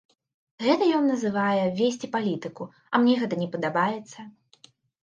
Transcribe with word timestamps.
Гэта 0.67 0.87
ён 0.99 1.05
называе 1.13 1.61
весці 1.81 2.07
палітыку, 2.17 2.63
а 2.93 3.05
мне 3.05 3.13
гэта 3.23 3.35
не 3.45 3.53
падабаецца. 3.55 4.19